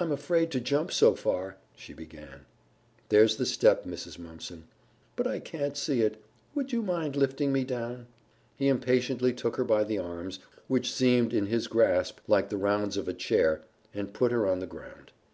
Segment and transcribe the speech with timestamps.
[0.00, 2.46] "I'm afraid to jump so far" she began.
[3.10, 4.18] "There's the step, Mrs.
[4.18, 4.64] Mumpson."
[5.14, 6.22] "But I can't see it.
[6.54, 8.06] Would you mind lifting me down?"
[8.54, 10.38] He impatiently took her by the arms,
[10.68, 13.60] which seemed in his grasp like the rounds of a chair,
[13.92, 15.12] and put her on the ground.